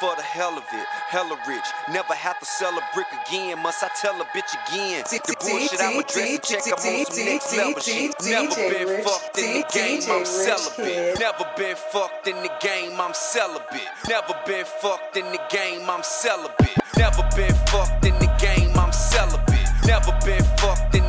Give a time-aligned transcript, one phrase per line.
[0.00, 0.86] for the hell of it.
[1.08, 3.58] Hella rich, never have to sell a brick again.
[3.62, 5.04] Must I tell a bitch again?
[5.10, 8.14] The bullshit I'm addressing, check, I'm on some next level shit.
[8.22, 11.18] Never been fucked in the game, I'm celibate.
[11.18, 13.88] Never been fucked in the game, I'm celibate.
[14.08, 16.76] Never been fucked in the game, I'm celibate.
[16.96, 19.68] Never been fucked in the game, I'm celibate.
[19.86, 21.05] Never been fucked in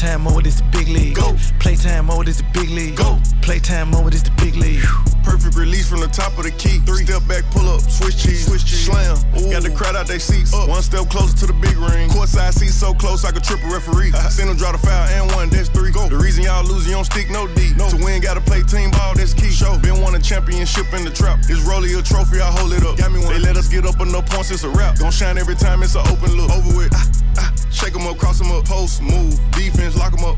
[0.00, 1.14] Playtime mode is the big league.
[1.14, 1.36] Go.
[1.60, 2.96] Playtime mode is the big league.
[2.96, 3.20] Go.
[3.42, 4.80] Playtime mode is the big league.
[5.20, 6.80] Perfect release from the top of the key.
[6.88, 8.88] Three step back, pull up, switch cheese, switch cheese.
[8.88, 9.20] slam.
[9.52, 10.56] Got the crowd out they seats.
[10.56, 10.72] Up.
[10.72, 12.08] One step closer to the big ring.
[12.08, 14.16] Courtside seats so close I could trip a referee.
[14.32, 15.92] Send them draw the foul and one, that's three.
[15.92, 16.08] Go.
[16.08, 17.76] The reason y'all losing, you don't stick no deep.
[17.76, 17.92] No.
[17.92, 19.52] To win, gotta play team ball, that's key.
[19.52, 19.76] Show.
[19.84, 21.44] Been won a championship in the trap.
[21.44, 22.96] This rollie a trophy, I hold it up.
[22.96, 23.36] Got me one.
[23.36, 24.96] They let us get up enough points, it's a wrap.
[24.96, 26.48] Don't shine every time, it's an open look.
[26.48, 26.96] Over with.
[26.96, 27.04] Ah,
[27.36, 27.59] ah.
[27.70, 30.36] Shake 'em up, cross 'em up, post, move, defense, lock 'em up.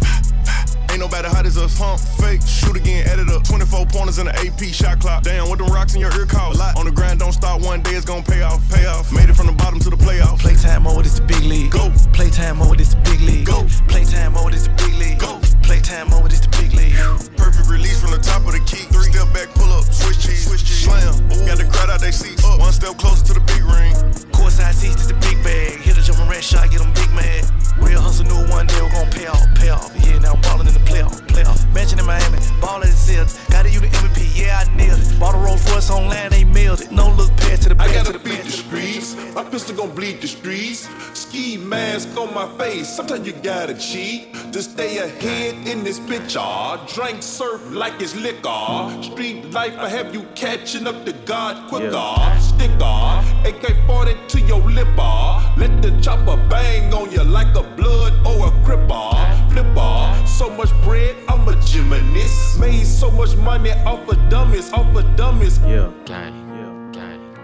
[0.90, 3.42] Ain't nobody hot as us, hump, fake, shoot again, edit up.
[3.44, 5.22] 24 pointers in the AP shot clock.
[5.22, 6.52] Damn, what them rocks in your ear call?
[6.52, 6.76] Lot.
[6.76, 9.10] On the grind, don't stop, one day it's gonna pay off, pay off.
[9.10, 9.80] Made it from the bottom
[46.22, 46.40] in this bitch.
[46.40, 49.02] Ah, drink surf like it's liquor.
[49.02, 52.40] Street life, I have you catching up to God quicker.
[52.40, 54.88] Sticker, AK 40 to your lip.
[54.98, 55.54] ah.
[55.58, 59.50] Let the chopper bang on you like a blood or a cripper.
[59.50, 62.58] Flipper, so much bread, I'm a gymnast.
[62.60, 65.58] Made so much money off of dummies, off of dummies.
[65.60, 65.90] Yeah.
[66.06, 66.34] Gang.
[66.92, 66.92] Yeah.
[66.92, 67.34] Gang.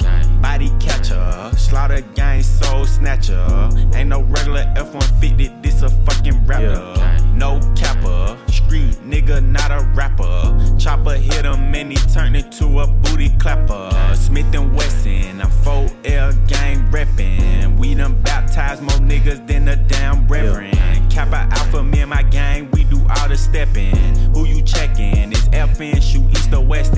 [0.00, 0.19] Gang.
[0.42, 3.70] Body Catcher, Slaughter Gang Soul Snatcher.
[3.94, 6.94] Ain't no regular F-150, this a fucking rapper.
[7.34, 10.76] No capper, street nigga, not a rapper.
[10.78, 13.90] Chopper hit him and he turned into a booty clapper.
[14.14, 17.78] Smith and Wesson, I'm 4L gang reppin'.
[17.78, 20.76] We done baptized more niggas than a damn reverend.
[21.10, 23.94] Kappa Alpha, me and my gang, we do all the steppin'.
[24.34, 25.32] Who you checkin'?
[25.32, 26.96] It's FN, shoot east or west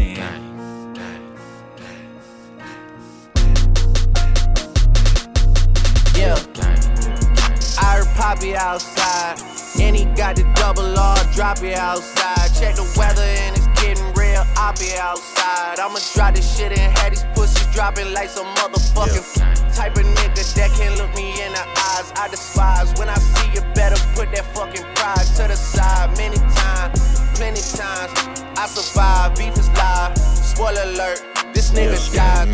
[8.32, 9.36] I heard Poppy outside.
[9.80, 12.48] And he got the double R, drop it outside.
[12.58, 15.78] Check the weather and it's getting real, I'll be outside.
[15.78, 20.54] I'ma drop this shit and have these pussy dropping like some motherfucking type of nigga
[20.54, 22.12] that can't look me in the eyes.
[22.16, 26.16] I despise when I see you better put that fucking pride to the side.
[26.16, 28.12] Many times, plenty times,
[28.56, 29.36] I survive.
[29.36, 30.16] Beef is live.
[30.16, 31.20] Spoiler alert,
[31.52, 32.48] this nigga died.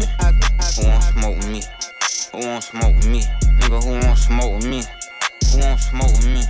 [0.74, 1.62] Who won't smoke me?
[2.32, 3.22] Who won't smoke me?
[3.58, 4.82] Nigga, who won't smoke me?
[5.58, 6.44] Who won't smoke me?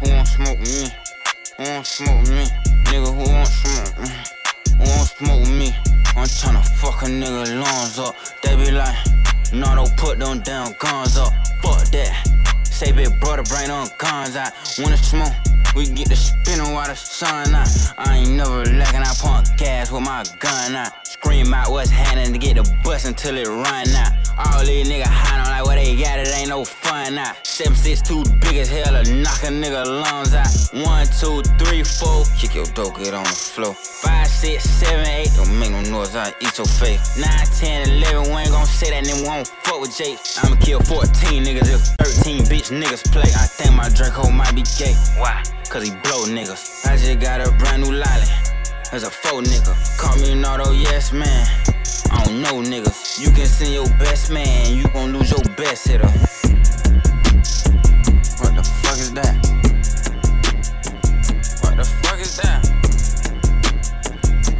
[0.00, 0.90] Who won't smoke me?
[1.58, 2.44] Who won't smoke me?
[2.90, 4.08] Nigga, who won't smoke me?
[4.78, 5.76] Who won't smoke me?
[6.16, 8.16] I'm tryna fuck a nigga lungs up.
[8.42, 8.96] They be like,
[9.52, 11.32] no, don't put them damn guns up.
[11.62, 12.26] Fuck that.
[12.64, 14.52] Say big brother, bring them guns out.
[14.76, 15.34] When it's smoke,
[15.76, 17.68] we get the spinning while the sun out.
[17.96, 21.01] I ain't never lacking, I pump gas with my gun out.
[21.22, 24.12] Scream out what's happening to get the bus until it run out.
[24.36, 27.46] All these niggas hiding like what they got, it ain't no fun out.
[27.46, 30.50] 762 big as hell to knock a nigga lungs out.
[30.82, 33.72] One, two, three, four, kick your dope, get on the floor.
[33.72, 37.14] Five, six, seven, eight, don't make no noise, I eat your face.
[37.16, 40.18] Nine, ten, eleven, we ain't gon' say that, then we won't fuck with Jake.
[40.42, 41.06] I'ma kill 14
[41.38, 43.30] niggas if 13 bitch niggas play.
[43.38, 44.98] I think my Draco might be gay.
[45.22, 45.40] Why?
[45.70, 46.84] Cause he blow niggas.
[46.84, 48.26] I just got a brand new lolly.
[48.92, 49.72] As a faux nigga.
[49.96, 50.11] Call
[51.02, 51.46] best man.
[52.12, 53.20] I don't know, niggas.
[53.20, 56.06] You can send your best man, you gon' lose your best hitter.
[58.38, 59.34] What the fuck is that?
[61.62, 62.62] What the fuck is that?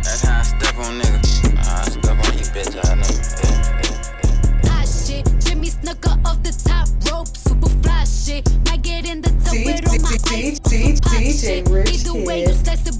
[0.02, 1.44] That's how I step on niggas.
[1.58, 2.74] I step on you, bitch.
[2.74, 3.06] I know.
[3.42, 4.00] Yeah, yeah,
[4.64, 4.70] yeah.
[4.70, 8.48] Hot shit, Jimmy Snuka off the top rope, super fly shit.
[8.68, 12.91] I get in the tub with all my ice, DJ Rich Either way, you slice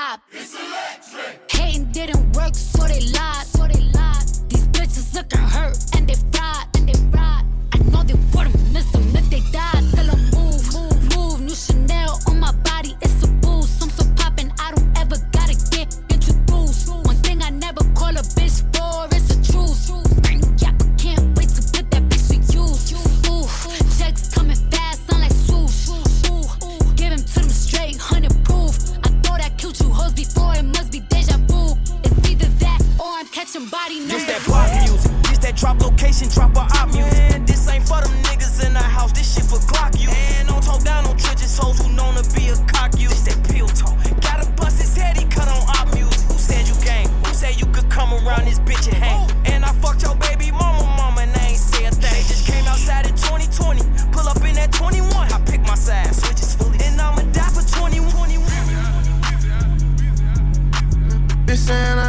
[0.00, 0.20] op.
[0.30, 1.50] It's electric.
[1.50, 3.46] Hating didn't work, so they lied.
[3.46, 4.26] So they lied.
[4.48, 7.44] These bitches looking hurt and they fried and they fried.
[7.74, 8.59] I know they wouldn't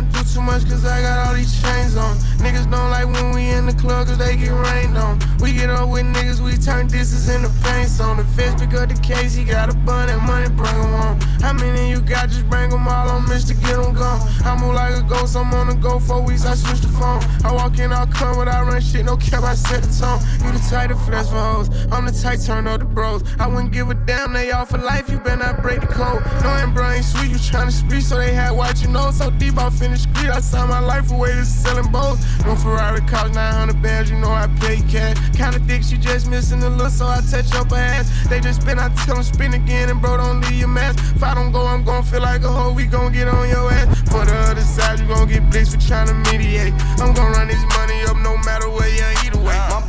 [0.02, 2.18] I do too much cause I got all these chains on.
[2.42, 5.20] Niggas don't like when we in the club cause they get rained on.
[5.40, 8.18] We get up with niggas, we turn disses into paints on.
[8.18, 11.20] The feds pick up the case, he got a bun that money, bring 'em home.
[11.42, 12.30] How many you got?
[12.30, 13.54] Just bring 'em all on, Mr.
[13.54, 14.20] Get Get 'em gone.
[14.44, 17.22] I move like a ghost, I'm on the go for weeks, I switch the phone.
[17.46, 20.20] I walk in, I'll come without run shit, no cap, I set the tone.
[20.44, 23.24] You the type to flex for hoes, I'm the type turn up the bros.
[23.40, 26.22] I wouldn't give a damn, they all for life, you better not break the code.
[26.44, 29.12] Knowing bro ain't sweet, you tryna speak, so they had white, you oh, know.
[29.12, 29.58] So deep,
[29.92, 32.18] I finished street, I signed my life away to selling both.
[32.46, 35.18] No Ferrari cost 900 bands, you know I pay cash.
[35.36, 38.08] Kinda thick, she just missing a look, so I touch up her ass.
[38.30, 41.00] They just spin, I tell them spin again, and bro, don't leave your mask.
[41.14, 43.70] If I don't go, I'm gon' feel like a hoe, we gon' get on your
[43.70, 43.88] ass.
[44.10, 46.74] For the other side, you gon' get blitzed for tryna mediate.
[47.02, 49.60] I'm gon' run this money up no matter where you either way.
[49.76, 49.84] My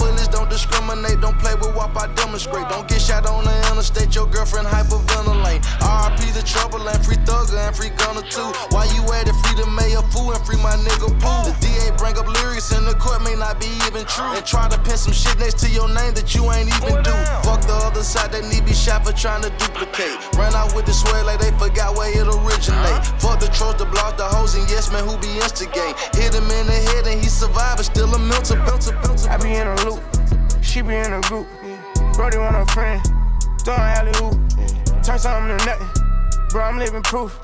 [0.53, 2.69] discriminate, don't play with WAP, I demonstrate.
[2.69, 5.65] Don't get shot on the interstate, your girlfriend hyperventilate.
[5.81, 8.53] RP the trouble and free thugger and free Gunna too.
[8.69, 9.37] Why you at it?
[9.41, 11.49] Free the mayor fool and free my nigga Pooh.
[11.49, 14.29] The DA bring up lyrics in the court may not be even true.
[14.37, 17.17] And try to pin some shit next to your name that you ain't even do.
[17.49, 20.21] Fuck the other side, they need be shot for trying to duplicate.
[20.37, 23.01] Ran out with the swear like they forgot where it originate.
[23.25, 25.97] Fuck the trolls, the blogs, the hoes, and yes man who be instigate.
[26.13, 29.31] Hit him in the head and he survived, but still a mental, mental, mental.
[29.33, 30.03] I be in a loop,
[30.73, 31.47] she be in a group.
[32.15, 32.99] Brody want a friend,
[33.63, 34.33] throwing alley hoop.
[35.05, 35.89] Turn something to nothing,
[36.49, 36.63] bro.
[36.63, 37.39] I'm living proof.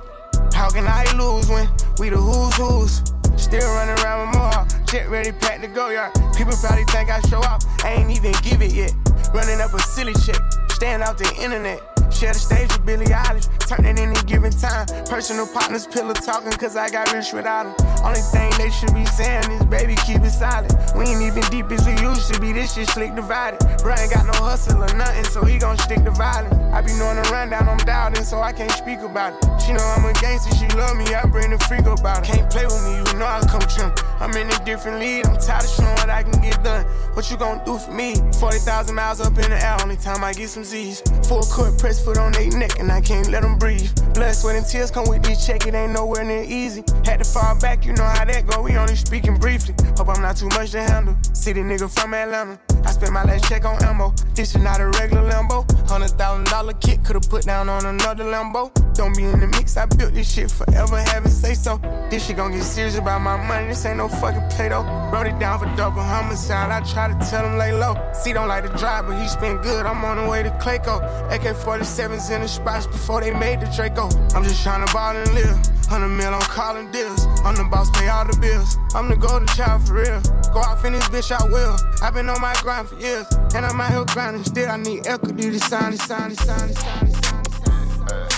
[0.54, 3.03] How can I lose when we the who's who's?
[3.36, 4.84] Still running around with more.
[4.86, 6.14] Jet ready, packed to go yard.
[6.38, 8.94] People probably think I show up, I ain't even give it yet.
[9.34, 11.81] Running up a silly check, staying out the internet.
[12.10, 14.86] Share the stage with Billie Eilish, turn it any given time.
[15.06, 18.05] Personal partners, pillow talking, cause I got rich without them.
[18.05, 20.74] Only thing they should be saying is, baby, keep it silent.
[20.96, 23.60] We ain't even deep as we used to be, this shit slick divided.
[23.82, 26.55] Bro ain't got no hustle or nothing, so he gon' stick to violence.
[26.72, 29.62] I be knowing the rundown, I'm doubting, so I can't speak about it.
[29.62, 32.32] She know I'm a gangster, she love me, I bring the freak about it.
[32.32, 33.93] Can't play with me, you know I come trim.
[34.20, 36.84] I'm in a different league, I'm tired of showing what I can get done.
[37.15, 38.17] What you gon' do for me?
[38.41, 41.03] 40,000 miles up in the air, only time I get some Z's.
[41.29, 43.90] Full court press foot on their neck, and I can't let them breathe.
[44.14, 46.82] Blood, sweat, and tears come with this check, it ain't nowhere near easy.
[47.05, 49.74] Had to fall back, you know how that go, we only speaking briefly.
[49.96, 51.17] Hope I'm not too much to handle.
[51.32, 52.58] City nigga from Atlanta.
[52.85, 54.13] I spent my last check on ammo.
[54.35, 55.65] This is not a regular Lambo.
[55.89, 58.70] Hundred thousand dollar kit could've put down on another Lambo.
[58.94, 61.79] Don't be in the mix, I built this shit forever, having say so.
[62.11, 64.82] This shit gon' get serious about my money, this ain't no fucking play though.
[65.13, 67.94] Wrote it down for double homicide, I try to tell him lay low.
[68.13, 70.99] C don't like to drive, but he spent good, I'm on the way to Clayco.
[71.32, 74.08] AK 47s in the spots before they made the Draco.
[74.35, 75.78] I'm just trying to ball and live.
[75.88, 77.26] Hundred mil, I'm calling deals.
[77.44, 78.76] I'm the boss, pay all the bills.
[78.94, 80.20] I'm the golden child for real.
[80.52, 81.76] Go out, finish, bitch, I will.
[82.02, 84.68] I've been on my grind for years, and I'm out here grinding still.
[84.68, 87.14] I need equity to sign it, sign it, sign it, sign it.
[87.14, 88.34] Sign it, sign it, sign it.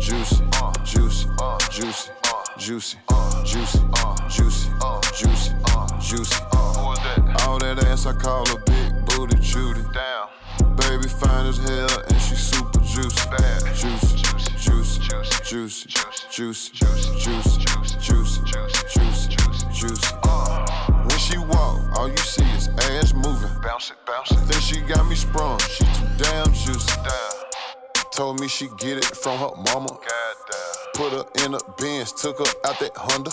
[0.00, 0.44] Juicy,
[0.84, 1.28] juicy,
[1.70, 2.10] juicy,
[2.58, 2.98] juicy,
[3.44, 3.80] juicy,
[4.28, 4.95] juicy.
[7.46, 9.80] All that ass I call a big booty Judy.
[9.94, 10.76] Damn.
[10.76, 13.30] Baby fine as hell and she super juicy.
[13.30, 13.64] Bad.
[13.74, 14.18] Juicy,
[14.58, 15.88] juicy, juicy, juicy,
[16.28, 17.60] juicy, juicy,
[17.98, 19.66] juicy, juicy, juicy.
[19.72, 20.14] Juicy.
[20.24, 20.66] Uh.
[21.08, 23.50] When she walk, all you see is ass moving.
[23.62, 24.46] Bounce it, bounce it.
[24.46, 25.58] Then she got me sprung.
[25.60, 26.92] She too damn juicy.
[27.02, 28.02] Damn.
[28.12, 29.96] Told me she get it from her mama.
[30.94, 33.30] Put her in a Benz, took her out that Honda.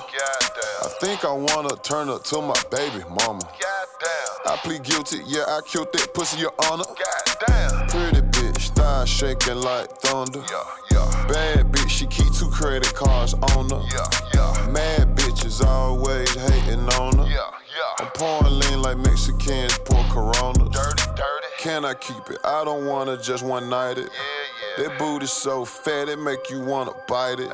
[0.83, 3.39] I think I wanna turn up to my baby mama.
[3.39, 4.33] Goddamn.
[4.45, 6.83] I plead guilty, yeah, I killed that pussy, your honor.
[6.83, 7.87] Goddamn.
[7.87, 10.43] Pretty bitch, thigh shaking like thunder.
[10.51, 11.27] Yeah, yeah.
[11.27, 13.81] Bad bitch, she keep two credit cards on her.
[13.93, 14.67] Yeah, yeah.
[14.71, 17.27] Mad bitches always hating on her.
[17.27, 18.05] Yeah, yeah.
[18.05, 20.69] I'm pouring lean like Mexicans pour Corona.
[20.69, 21.47] Dirty, dirty.
[21.59, 22.39] Can I keep it?
[22.43, 24.09] I don't wanna just one night it.
[24.11, 24.89] Yeah, yeah.
[24.89, 27.49] That booty so fat it make you wanna bite it.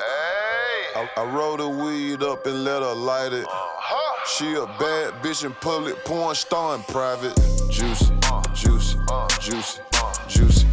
[0.96, 3.46] I, I roll the weed up and let her light it.
[3.46, 4.26] Uh-huh.
[4.38, 7.36] She a bad bitch in public, porn star in private.
[7.70, 8.14] Juicy,
[8.54, 8.98] juicy,
[9.40, 9.82] juicy,
[10.28, 10.68] juicy, juicy,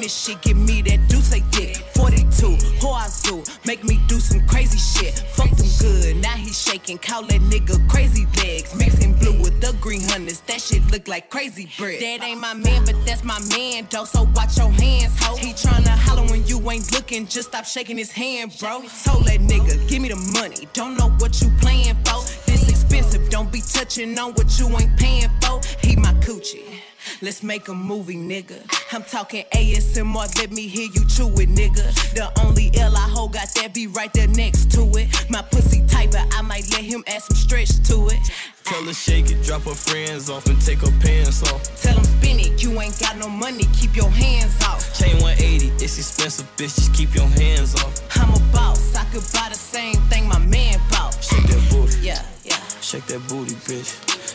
[0.00, 0.40] this shit.
[0.42, 1.76] Give me that deuce I dick.
[1.94, 3.66] 42, Hoazoo.
[3.66, 5.14] Make me do some crazy shit.
[5.36, 6.16] Fuck them good.
[6.16, 6.98] Now he shaking.
[6.98, 8.74] Call that nigga crazy legs.
[8.74, 10.40] Mixing blue with the green hundreds.
[10.42, 12.00] That shit look like crazy bread.
[12.00, 14.04] That ain't my man, but that's my man, though.
[14.04, 15.36] So watch your hands, ho.
[15.36, 17.26] He tryna holler when you ain't looking.
[17.26, 18.82] Just stop shaking his hand, bro.
[19.04, 20.66] Told that nigga, give me the money.
[20.72, 22.24] Don't know what you playing for.
[22.46, 23.28] This expensive.
[23.30, 25.60] Don't be touching on what you ain't paying for.
[25.82, 26.89] He my coochie.
[27.22, 28.60] Let's make a movie, nigga.
[28.92, 31.86] I'm talking ASMR, let me hear you chew it, nigga.
[32.14, 35.08] The only L I hold got that be right there next to it.
[35.30, 38.18] My pussy tight, but I might let him add some stretch to it.
[38.64, 41.62] Tell her shake it, drop her friends off and take her pants off.
[41.82, 44.80] Tell him spin it, you ain't got no money, keep your hands off.
[44.98, 47.94] Chain 180, it's expensive, bitch, just keep your hands off.
[48.16, 51.14] I'm a boss, I could buy the same thing my man bought.
[51.22, 52.58] Shake that booty, Yeah, yeah.
[52.80, 53.90] shake that booty, bitch.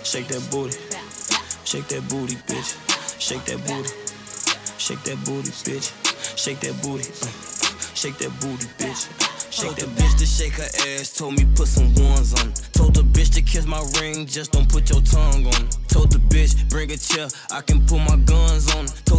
[0.05, 0.77] Shake that booty,
[1.65, 2.77] shake that booty, bitch.
[3.19, 3.89] Shake that booty,
[4.77, 5.91] shake that booty, bitch.
[6.38, 7.03] Shake that booty,
[7.95, 9.10] shake that booty, bitch.
[9.51, 10.67] Shake that bitch to shake her
[11.00, 12.51] ass, told me put some ones on.
[12.74, 15.69] Told the bitch to kiss my ring, just don't put your tongue on.
[15.88, 18.86] Told the bitch, bring a chair, I can put my guns on.
[19.05, 19.14] Told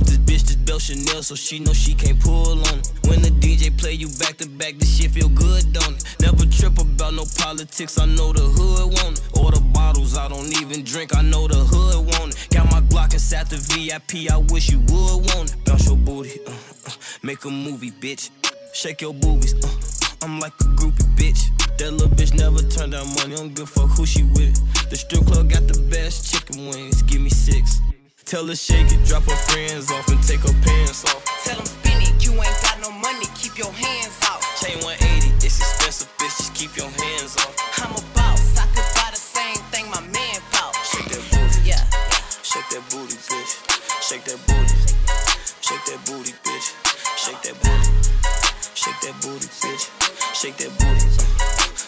[0.97, 2.79] Chanel, so she know she can't pull on.
[2.79, 2.93] it.
[3.07, 6.05] When the DJ play you back to back, this shit feel good, don't it?
[6.21, 9.39] Never trip about no politics, I know the hood want it.
[9.39, 12.49] Or the bottles, I don't even drink, I know the hood want it.
[12.51, 15.65] Got my Glock inside the VIP, I wish you would want it.
[15.65, 18.31] Bounce your booty, uh, uh, make a movie, bitch.
[18.73, 21.51] Shake your boobies, uh, I'm like a groupie, bitch.
[21.79, 24.57] That little bitch never turned down money, don't give a fuck who she with.
[24.89, 27.81] The strip club got the best chicken wings, give me six.
[28.27, 31.23] Tell her shake it, drop her friends off and take her pants off.
[31.45, 34.43] Tell them spin it, you ain't got no money, keep your hands off.
[34.59, 37.55] Chain 180, it's expensive, bitch, just keep your hands off.
[37.79, 40.75] I'm a boss, I could buy the same thing my man bought.
[40.83, 42.19] Shake that booty, Yeah, yeah.
[42.43, 43.53] shake that booty, bitch.
[44.03, 44.75] Shake that booty,
[45.63, 46.75] shake that booty, bitch.
[47.15, 47.95] Shake that booty,
[48.75, 49.87] shake that booty, bitch.
[50.35, 51.09] Shake that booty,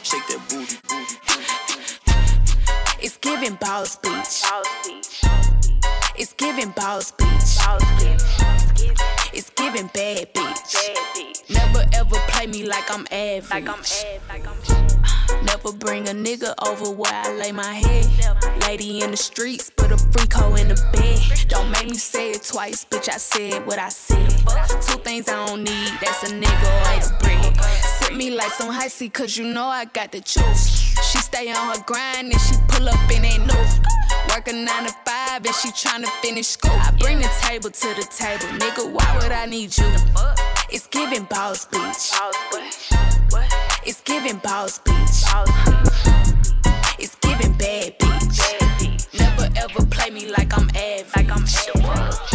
[0.06, 3.02] shake that booty, booty, booty.
[3.02, 5.27] It's giving boss beach.
[6.20, 7.28] It's giving boss beach.
[9.32, 11.48] It's giving bad bitch.
[11.48, 14.04] Never ever play me like I'm average.
[15.44, 18.10] Never bring a nigga over where I lay my head.
[18.62, 21.48] Lady in the streets, put a freak hoe in the bed.
[21.48, 23.08] Don't make me say it twice, bitch.
[23.08, 24.28] I said what I said.
[24.88, 27.56] Two things I don't need, that's a nigga or it's bread.
[28.00, 30.66] Sip me like some high C, cause you know I got the juice.
[31.12, 33.54] She stay on her grind and she pull up and ain't no.
[34.30, 36.72] Work a nine to five and she tryna finish school.
[36.72, 38.92] I bring the table to the table, nigga.
[38.92, 39.84] Why would I need you?
[40.70, 42.12] It's giving boss beach.
[43.86, 44.94] It's giving boss beach.
[46.98, 49.18] It's giving bad bitch.
[49.18, 51.28] Never ever play me like I'm average.
[51.30, 52.27] It's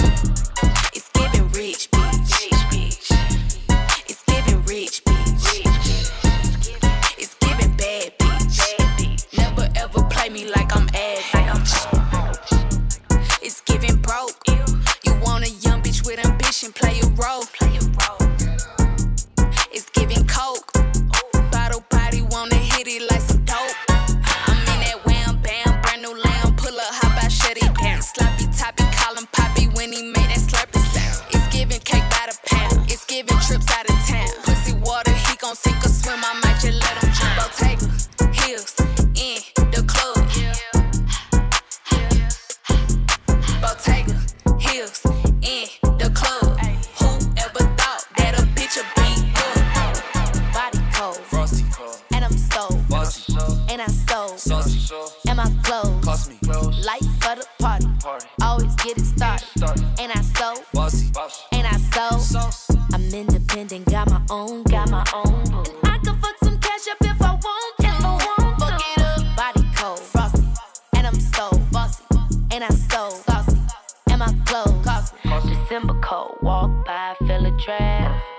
[75.74, 78.33] December cold, walk by, feel a draft.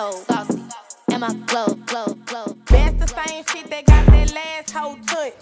[0.00, 0.62] So saucy,
[1.10, 2.56] and my clothes, clothes, clothes.
[2.70, 5.34] That's the same shit that got that last hoe touch.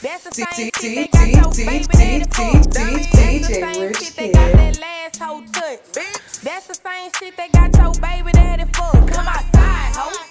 [0.00, 2.74] That's the same shit that got your baby daddy fucked.
[2.74, 5.80] That's the same shit that got that last hoe touch.
[6.44, 9.12] That's the same shit that got your baby daddy fucked.
[9.12, 10.25] Come outside, ho.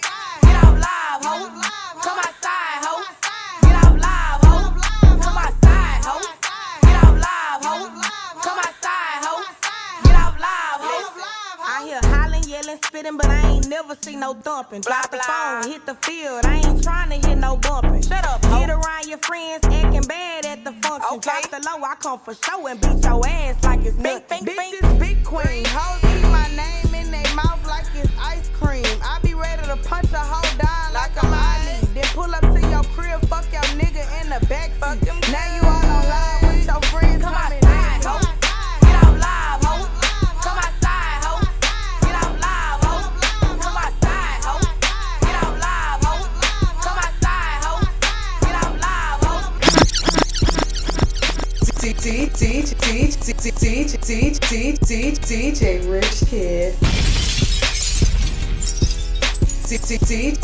[14.17, 14.81] No thumping.
[14.81, 16.45] Drop the phone, hit the field.
[16.45, 18.01] I ain't trying to hit no bumping.
[18.01, 21.19] Shut up, Get around your friends, acting bad at the function.
[21.19, 24.45] Drop the low, I come for show and beat your ass like it's nothing.
[24.45, 25.63] Bitches, big queen.
[25.67, 28.85] Hoes keep my name in their mouth like it's ice cream.
[29.03, 31.85] I be ready to punch a hoe down like I'm Ali.
[31.93, 35.04] Then pull up to your crib, fuck your nigga in the back backseat.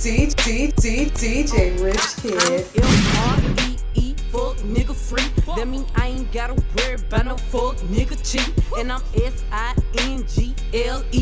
[0.02, 0.72] DJ Rich Kid.
[1.14, 2.66] DJ Rich Kid.
[2.76, 5.30] F-R-E-E, fuck nigga free.
[5.56, 8.52] That mean I ain't gotta worry about no fuck nigga cheat.
[8.76, 10.50] And I'm S-I-N-G-L-E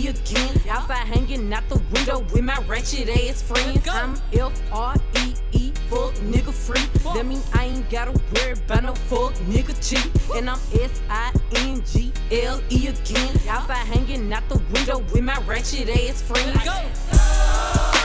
[0.08, 0.62] again.
[0.70, 3.86] Outside hanging out the window with my ratchet ass friends.
[3.90, 5.29] I'm F-R-E-E,
[5.90, 6.86] fuck nigga free.
[7.14, 10.08] That mean I ain't gotta worry about no fuck nigga cheat.
[10.36, 12.18] And I'm S-I-N-G-L-E
[12.88, 13.40] again.
[13.50, 16.66] Outside hanging out the window with my ratchet ass friends.
[16.66, 17.99] Nah,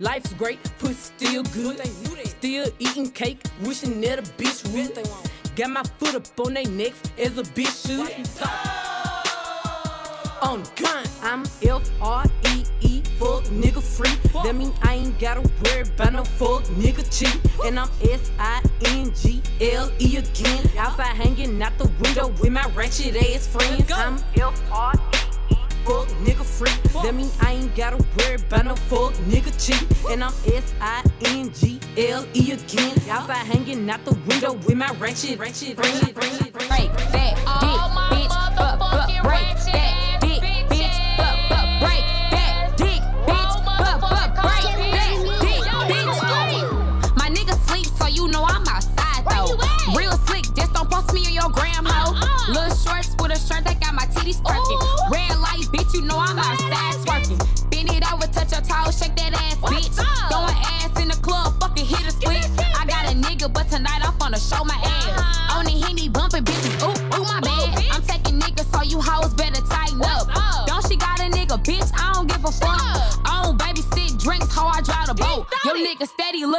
[0.00, 1.80] life's great, pussy still good.
[2.26, 5.06] Still eating cake, wishing that a bitch would.
[5.56, 8.26] Got my foot up on they necks as a bitch should.
[8.42, 9.16] Oh.
[10.42, 14.16] On the gun, I'm F R E E, fuck nigga free.
[14.42, 17.38] That mean I ain't gotta worry about no fuck nigga cheat.
[17.66, 20.70] And I'm S I N G L E again.
[20.78, 23.92] Outside hanging out the window with my ratchet ass friends.
[23.92, 25.19] I'm F R E E,
[25.84, 27.02] fuck nigga free.
[27.02, 29.84] That mean I ain't gotta worry about no fuck nigga cheat.
[30.10, 32.96] And I'm S I N G L E again.
[33.08, 37.09] Outside hanging out the window with my ratchet, ratchet, ratchet, ratchet, Break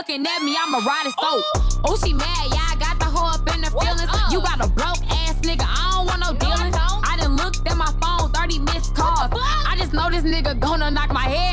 [0.02, 1.44] looking at me, I'ma ride his throat.
[1.86, 4.10] Oh, she mad, yeah, I got the hoe up in the feelings.
[4.34, 6.74] You got a broke ass nigga, I don't want no dealings.
[6.74, 9.30] I done looked at my phone, 30 missed calls.
[9.32, 11.51] I just know this nigga gonna knock my head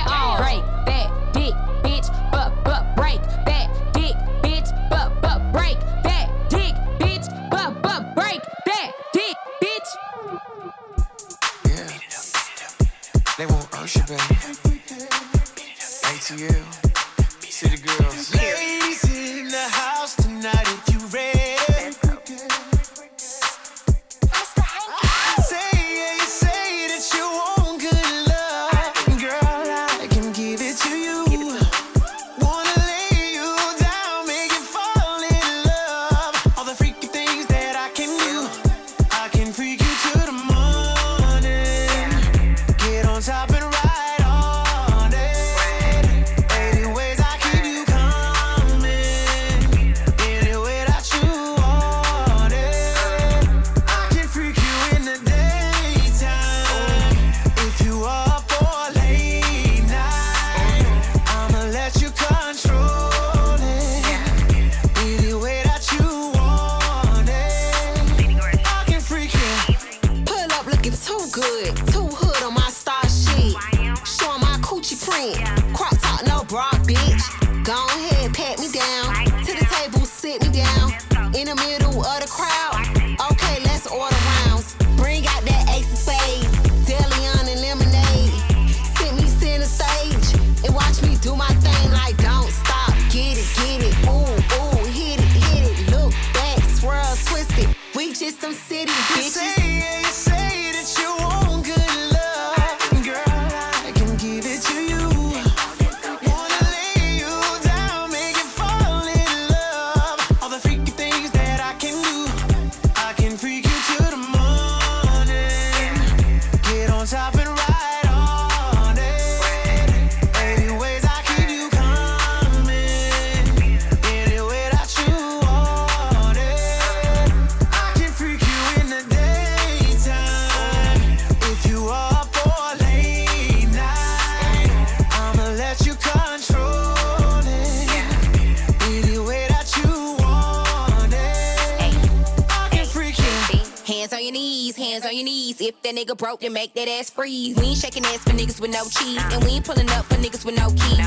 [145.98, 147.56] nigga broke, then make that ass freeze.
[147.56, 150.14] We ain't shaking ass for niggas with no cheese, and we ain't pulling up for
[150.14, 151.00] niggas with no keys.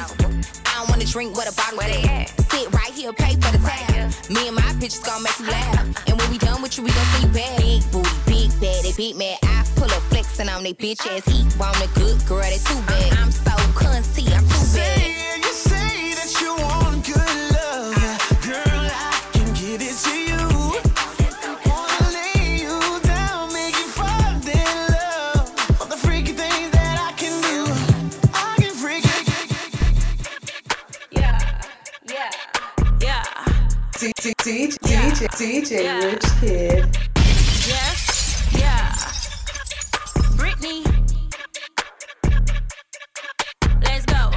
[0.65, 2.30] I don't wanna drink what a bottle at.
[2.51, 4.12] Sit right here, pay for the tab.
[4.30, 6.08] Me and my bitches gon' make you laugh.
[6.08, 7.58] And when we done with you, we gon' see you back.
[7.58, 9.38] Big booty, big bad, they big mad.
[9.43, 11.23] I pull up flexing on they bitch ass.
[11.25, 13.13] He want a good girl, they too bad.
[13.13, 15.20] I'm so cunty, I'm too bad.
[34.21, 36.86] DJ, Rich Kid.
[37.65, 38.91] Yes, yeah.
[40.38, 40.86] Britney.
[43.84, 44.29] Let's go.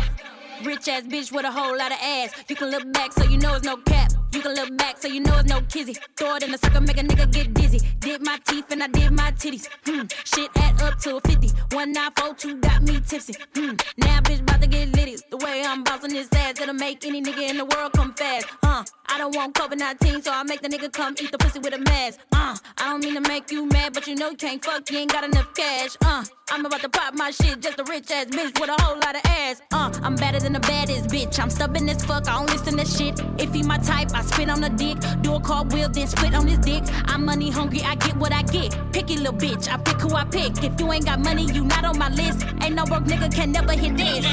[0.65, 2.33] Rich ass bitch with a whole lot of ass.
[2.49, 4.04] You can look back so you know it's no cap.
[4.35, 5.97] You can look back so you know it's no kizzy.
[6.17, 7.79] Throw it in the circle, make a nigga get dizzy.
[8.01, 9.69] Did my teeth and I did my titties.
[9.87, 11.47] Hmm, shit add up to a 50.
[11.73, 13.35] 1942 got me tipsy.
[13.55, 15.19] Hmm, now bitch about to get litty.
[15.31, 18.49] The way I'm bossing this ass, it'll make any nigga in the world come fast.
[18.65, 21.61] Uh, I don't want COVID 19, so I make the nigga come eat the pussy
[21.61, 22.19] with a mask.
[22.33, 24.99] Uh, I don't mean to make you mad, but you know you can't fuck, you
[24.99, 25.97] ain't got enough cash.
[26.05, 28.97] Uh, I'm about to pop my shit, just a rich ass bitch with a whole
[28.97, 29.63] lot of ass.
[29.73, 31.39] Uh, I'm better than the baddest bitch.
[31.39, 33.21] I'm stubborn as fuck, I don't listen to shit.
[33.39, 34.99] If he my type, I spit on the dick.
[35.23, 36.83] Do a cartwheel, then split on his dick.
[37.07, 38.77] I'm money hungry, I get what I get.
[38.93, 40.63] Picky little bitch, I pick who I pick.
[40.63, 42.45] If you ain't got money, you not on my list.
[42.63, 44.25] Ain't no broke nigga can never hit this.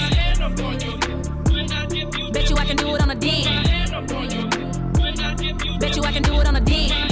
[2.32, 3.46] Bet you I can do it on a dick.
[5.80, 7.11] Bet you I can do it on a dick.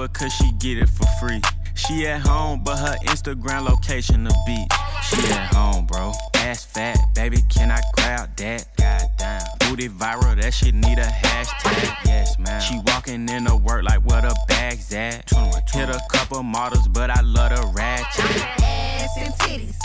[0.00, 1.40] Over, cause she get it for free.
[1.74, 4.72] She at home, but her Instagram location the beach.
[5.02, 6.12] She at home, bro.
[6.34, 8.66] Ass fat, baby, can I grab that?
[8.76, 9.42] Goddamn.
[9.60, 12.04] Booty viral, that shit need a hashtag.
[12.04, 12.60] Yes, man.
[12.60, 15.30] She walking in the work like where the bags at.
[15.72, 18.24] Hit a couple models, but I love the ratchet.
[18.62, 19.76] Ass and titties,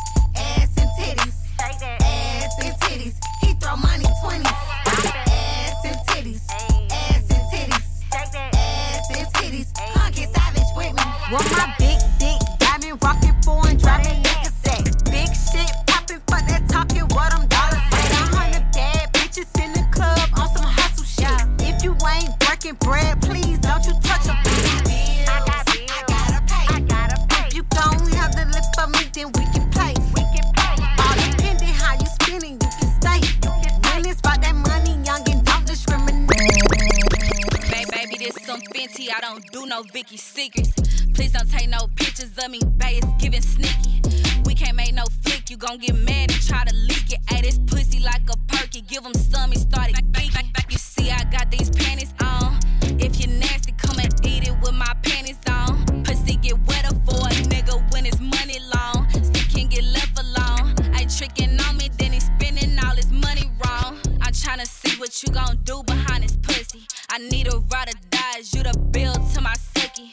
[65.16, 66.86] what you gon' do behind this pussy.
[67.10, 70.12] I need a ride or die, is you the bill to my sickie.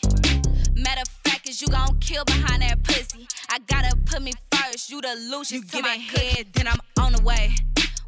[0.77, 3.27] Matter of fact, is you gon' kill behind that pussy.
[3.49, 7.15] I gotta put me first, you the loose, you give my head, then I'm on
[7.15, 7.53] the way.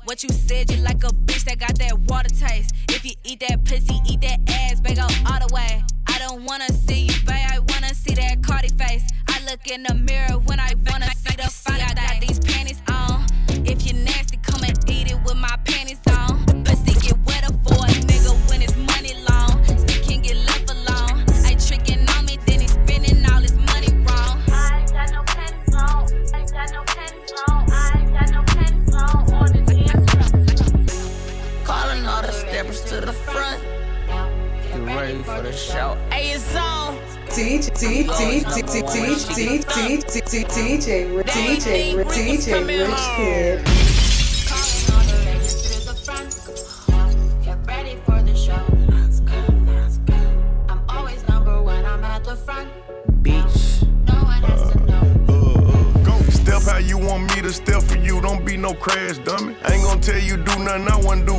[0.04, 2.72] What you said, you like a bitch that got that water taste.
[2.90, 5.82] If you eat that pussy, eat that ass, babe, go all the way.
[6.06, 9.02] I don't wanna see you, babe, I wanna see that Cardi face.
[9.28, 11.82] I look in the mirror when I wanna see the fire.
[11.82, 12.23] I got
[37.34, 37.94] DJ
[58.74, 59.56] crash dummy.
[59.64, 61.33] I ain't gonna tell you do nothing I wanna do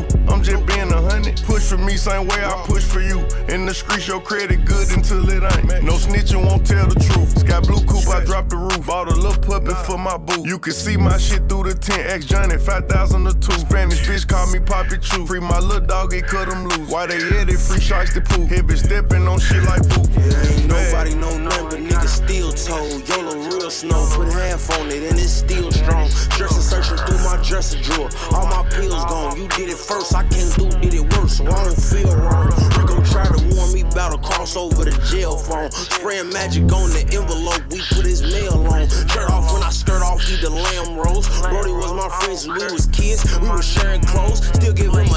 [1.86, 3.20] me, same way I push for you.
[3.48, 5.84] In the streets, your credit good until it ain't.
[5.84, 7.40] No snitching won't tell the truth.
[7.40, 8.86] Sky blue coupe, I dropped the roof.
[8.86, 10.44] Bought a little puppy for my boo.
[10.46, 13.52] You can see my shit through the 10X Johnny, 5,000 or two.
[13.60, 15.26] Spanish bitch call me Poppy Chew.
[15.26, 16.90] Free my little dog, it cut him loose.
[16.90, 17.60] Why they hit it?
[17.60, 18.46] Free shots to poo.
[18.46, 20.02] Heavy stepping on shit like boo.
[20.18, 23.08] Ain't nobody know nothing but niggas still told.
[23.08, 26.10] YOLO real snow, put half on it and it's still strong.
[26.38, 28.10] Dressing searching through my dresser drawer.
[28.34, 29.38] All my pills gone.
[29.38, 32.48] You did it first, I can't do did it worse, so I don't feel wrong.
[32.78, 35.72] Rico try to warn me about a crossover the jail phone.
[35.72, 38.88] Spraying magic on the envelope, we put his mail on.
[39.10, 41.30] Shirt off when I skirt off, eat the lamb roast.
[41.44, 43.40] Brody was my friend since we was kids.
[43.40, 45.08] We was sharing clothes, still give him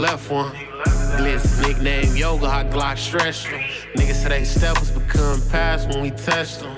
[0.00, 0.50] left one.
[1.18, 3.60] Blitz nickname yoga, hot Glock stretch them.
[3.96, 6.74] Niggas say they steppers become pass when we test them.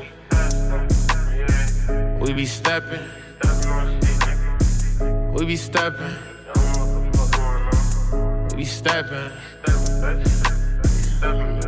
[2.18, 3.00] We be stepping,
[5.32, 6.16] we be stepping,
[8.50, 9.30] we be stepping.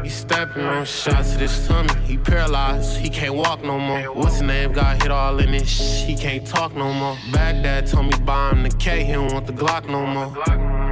[0.03, 1.95] He stepping on shots to this tummy.
[2.05, 4.03] He paralyzed, he can't walk no more.
[4.13, 4.73] What's his name?
[4.73, 7.17] Got hit all in this sh- He can't talk no more.
[7.33, 10.84] Baghdad told me buy him the K, he don't want the Glock no more.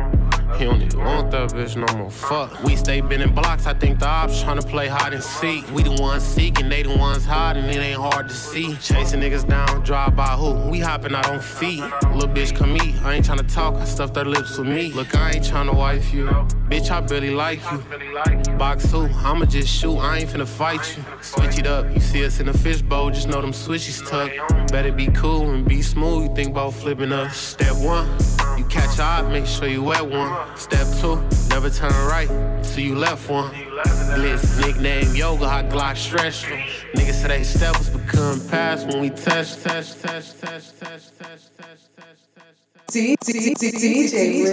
[0.58, 2.10] He don't even want that bitch no more.
[2.10, 2.62] Fuck.
[2.62, 3.66] We stay bending blocks.
[3.66, 5.68] I think the ops trying to play hide and seek.
[5.72, 7.64] We the ones seeking, they the ones hiding.
[7.64, 8.76] It ain't hard to see.
[8.76, 10.54] Chasing niggas down, drive by who?
[10.70, 11.82] We hopping out on feet.
[12.12, 12.94] Little bitch come eat.
[13.02, 13.74] I ain't trying to talk.
[13.74, 14.92] I stuff their lips with me.
[14.92, 16.26] Look, I ain't trying to wife you.
[16.68, 17.78] Bitch, I barely like you.
[18.56, 19.06] Box who?
[19.06, 19.98] I'ma just shoot.
[19.98, 21.04] I ain't finna fight you.
[21.20, 21.92] Switch it up.
[21.92, 23.10] You see us in a fishbowl.
[23.10, 24.30] Just know them switches tuck.
[24.68, 26.28] Better be cool and be smooth.
[26.28, 27.36] You think about flipping us.
[27.36, 28.08] Step one.
[28.58, 30.56] You catch a make sure you wet one.
[30.56, 31.16] Step two,
[31.48, 32.28] never turn right
[32.62, 33.50] till you left one.
[34.14, 36.44] Blitz, nickname yoga, hot Glock stretch.
[36.94, 41.96] Niggas say they steppers become past when we test, test, test, test, test, test, test,
[41.96, 42.94] test, test.
[43.24, 44.52] DJ.